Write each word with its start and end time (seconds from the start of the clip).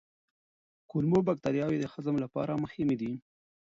کولمو 0.89 1.19
بکتریاوې 1.27 1.77
د 1.79 1.85
هضم 1.93 2.15
لپاره 2.23 2.59
مهمې 2.63 2.95
دي. 3.01 3.11